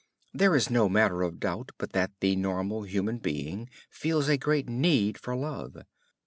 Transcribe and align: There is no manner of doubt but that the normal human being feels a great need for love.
There 0.33 0.55
is 0.55 0.71
no 0.71 0.89
manner 0.89 1.21
of 1.21 1.39
doubt 1.39 1.73
but 1.77 1.91
that 1.91 2.09
the 2.21 2.35
normal 2.35 2.81
human 2.85 3.19
being 3.19 3.69
feels 3.91 4.29
a 4.29 4.35
great 4.39 4.67
need 4.67 5.15
for 5.19 5.35
love. 5.35 5.77